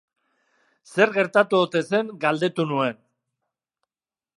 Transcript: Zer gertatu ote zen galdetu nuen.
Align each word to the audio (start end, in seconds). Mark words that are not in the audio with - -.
Zer 0.93 1.13
gertatu 1.19 1.61
ote 1.67 1.83
zen 1.91 2.11
galdetu 2.27 2.69
nuen. 2.75 3.01